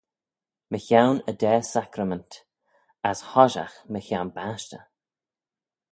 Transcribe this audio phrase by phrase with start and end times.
[0.71, 2.31] Mychione y daa sacrament;
[3.09, 4.83] as hoshiaght mychione bashtey.